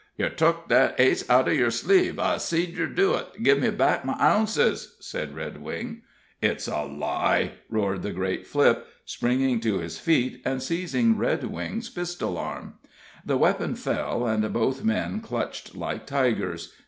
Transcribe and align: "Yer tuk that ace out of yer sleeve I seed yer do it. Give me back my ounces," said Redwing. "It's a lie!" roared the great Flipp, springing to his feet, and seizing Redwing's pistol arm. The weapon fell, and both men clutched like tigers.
"Yer 0.17 0.29
tuk 0.29 0.67
that 0.67 0.99
ace 0.99 1.29
out 1.29 1.47
of 1.47 1.53
yer 1.53 1.69
sleeve 1.69 2.17
I 2.17 2.37
seed 2.37 2.75
yer 2.75 2.87
do 2.87 3.13
it. 3.13 3.43
Give 3.43 3.59
me 3.61 3.69
back 3.69 4.03
my 4.03 4.15
ounces," 4.19 4.95
said 4.99 5.35
Redwing. 5.35 6.01
"It's 6.41 6.67
a 6.67 6.81
lie!" 6.85 7.51
roared 7.69 8.01
the 8.01 8.11
great 8.11 8.47
Flipp, 8.47 8.87
springing 9.05 9.59
to 9.59 9.77
his 9.77 9.99
feet, 9.99 10.41
and 10.43 10.63
seizing 10.63 11.19
Redwing's 11.19 11.91
pistol 11.91 12.39
arm. 12.39 12.79
The 13.23 13.37
weapon 13.37 13.75
fell, 13.75 14.25
and 14.25 14.51
both 14.51 14.83
men 14.83 15.21
clutched 15.21 15.75
like 15.75 16.07
tigers. 16.07 16.73